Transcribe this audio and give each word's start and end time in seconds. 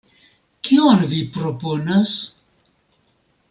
Kion 0.67 1.03
vi 1.11 1.19
proponas? 1.37 2.17